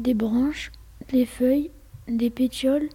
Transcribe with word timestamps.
des 0.00 0.14
branches, 0.14 0.72
des 1.12 1.26
feuilles, 1.26 1.70
des 2.08 2.30
pétioles, 2.30 2.88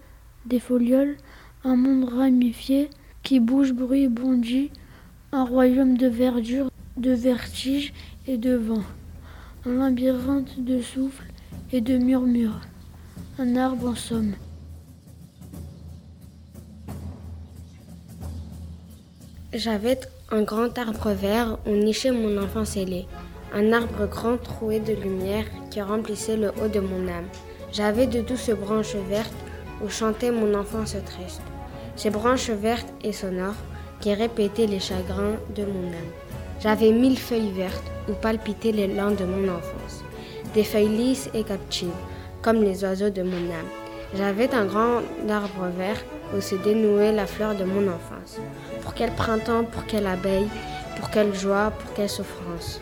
des 0.46 0.60
folioles, 0.60 1.18
un 1.64 1.76
monde 1.76 2.10
ramifié 2.10 2.90
qui 3.22 3.40
bouge, 3.40 3.74
bruit, 3.74 4.08
bondit, 4.08 4.71
un 5.31 5.44
royaume 5.44 5.97
de 5.97 6.07
verdure, 6.07 6.70
de 6.97 7.12
vertige 7.12 7.94
et 8.28 8.38
de 8.38 8.55
vent, 8.55 8.83
un 9.65 9.73
labyrinthe 9.73 10.63
de 10.63 10.81
souffle 10.81 11.26
et 11.71 11.81
de 11.81 11.97
murmures, 11.97 12.62
un 13.37 13.56
arbre 13.56 13.90
en 13.90 13.96
somme. 13.96 14.33
J'avais 19.53 19.99
un 20.31 20.41
grand 20.41 20.77
arbre 20.77 21.11
vert 21.11 21.59
où 21.65 21.71
nichait 21.71 22.11
mon 22.11 22.41
enfant 22.41 22.65
scellé, 22.65 23.05
un 23.55 23.71
arbre 23.71 24.05
grand 24.05 24.37
troué 24.37 24.81
de 24.81 24.91
lumière 24.91 25.45
qui 25.71 25.81
remplissait 25.81 26.35
le 26.35 26.49
haut 26.61 26.67
de 26.67 26.81
mon 26.81 27.07
âme. 27.07 27.29
J'avais 27.71 28.05
de 28.05 28.20
douces 28.20 28.49
branches 28.49 28.97
vertes 29.09 29.34
où 29.81 29.88
chantait 29.88 30.31
mon 30.31 30.53
enfance 30.53 30.97
triste, 31.05 31.41
ces 31.95 32.09
branches 32.09 32.49
vertes 32.49 32.94
et 33.02 33.13
sonores 33.13 33.55
qui 34.02 34.13
répétaient 34.13 34.67
les 34.67 34.81
chagrins 34.81 35.38
de 35.55 35.63
mon 35.63 35.88
âme. 35.88 36.11
J'avais 36.59 36.91
mille 36.91 37.17
feuilles 37.17 37.53
vertes 37.53 37.89
où 38.09 38.13
palpitaient 38.13 38.73
les 38.73 38.88
langues 38.88 39.16
de 39.16 39.23
mon 39.23 39.47
enfance, 39.47 40.03
des 40.53 40.66
feuilles 40.66 40.89
lisses 40.89 41.30
et 41.33 41.44
captives, 41.44 42.02
comme 42.41 42.61
les 42.61 42.83
oiseaux 42.83 43.09
de 43.09 43.23
mon 43.23 43.38
âme. 43.38 43.72
J'avais 44.17 44.53
un 44.53 44.66
grand 44.66 45.02
arbre 45.30 45.67
vert 45.77 46.03
où 46.35 46.41
se 46.41 46.55
dénouait 46.55 47.13
la 47.13 47.25
fleur 47.25 47.55
de 47.55 47.63
mon 47.63 47.88
enfance. 47.88 48.38
Pour 48.81 48.94
quel 48.94 49.11
printemps, 49.11 49.63
pour 49.63 49.85
quelle 49.85 50.08
abeille, 50.08 50.49
pour 50.97 51.09
quelle 51.09 51.33
joie, 51.33 51.72
pour 51.72 51.94
quelle 51.94 52.09
souffrance. 52.09 52.81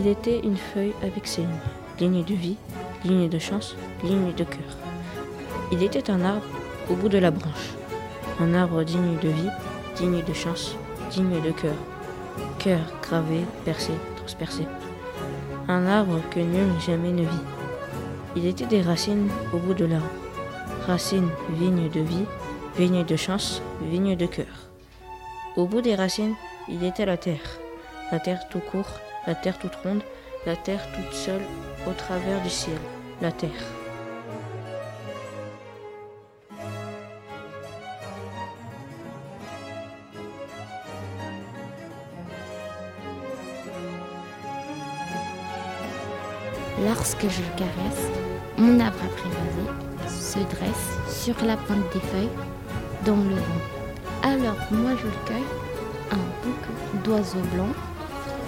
Il 0.00 0.06
était 0.06 0.38
une 0.44 0.56
feuille 0.56 0.94
avec 1.02 1.26
ses 1.26 1.40
lignes, 1.40 1.58
lignes 1.98 2.24
de 2.24 2.34
vie, 2.34 2.56
lignes 3.04 3.28
de 3.28 3.38
chance, 3.40 3.74
lignes 4.04 4.32
de 4.32 4.44
cœur. 4.44 4.76
Il 5.72 5.82
était 5.82 6.08
un 6.08 6.24
arbre 6.24 6.46
au 6.88 6.94
bout 6.94 7.08
de 7.08 7.18
la 7.18 7.32
branche, 7.32 7.74
un 8.38 8.54
arbre 8.54 8.84
digne 8.84 9.18
de 9.20 9.28
vie, 9.28 9.50
digne 9.96 10.22
de 10.22 10.32
chance, 10.32 10.76
digne 11.10 11.42
de 11.42 11.50
cœur, 11.50 11.74
cœur 12.60 12.78
gravé, 13.02 13.40
percé, 13.64 13.90
transpercé. 14.18 14.68
Un 15.66 15.84
arbre 15.88 16.20
que 16.30 16.38
nul 16.38 16.68
jamais 16.86 17.10
ne 17.10 17.22
vit. 17.22 17.46
Il 18.36 18.46
était 18.46 18.66
des 18.66 18.82
racines 18.82 19.28
au 19.52 19.58
bout 19.58 19.74
de 19.74 19.84
l'arbre, 19.86 20.06
racines, 20.86 21.30
vigne 21.58 21.88
de 21.90 22.00
vie, 22.00 22.26
vigne 22.76 23.04
de 23.04 23.16
chance, 23.16 23.62
vigne 23.82 24.14
de 24.14 24.26
cœur. 24.26 24.70
Au 25.56 25.66
bout 25.66 25.80
des 25.80 25.96
racines, 25.96 26.36
il 26.68 26.84
était 26.84 27.04
la 27.04 27.16
terre, 27.16 27.58
la 28.12 28.20
terre 28.20 28.48
tout 28.48 28.60
court, 28.60 29.00
la 29.28 29.34
terre 29.34 29.58
toute 29.58 29.74
ronde, 29.84 30.00
la 30.46 30.56
terre 30.56 30.80
toute 30.94 31.12
seule 31.12 31.42
au 31.86 31.92
travers 31.92 32.40
du 32.40 32.48
ciel, 32.48 32.78
la 33.20 33.30
terre. 33.30 33.50
Lorsque 46.86 47.20
je 47.20 47.42
le 47.42 47.58
caresse, 47.58 48.06
mon 48.56 48.80
arbre 48.80 48.96
apprivoisé 49.04 50.08
se 50.08 50.38
dresse 50.38 51.22
sur 51.22 51.34
la 51.44 51.58
pointe 51.58 51.92
des 51.92 52.00
feuilles 52.00 52.30
dans 53.04 53.16
le 53.16 53.34
vent. 53.34 54.22
Alors 54.22 54.56
moi 54.70 54.92
je 54.96 55.04
le 55.04 55.26
cueille, 55.26 55.42
un 56.12 56.16
bouc 56.42 57.02
d'oiseaux 57.04 57.46
blancs 57.52 57.76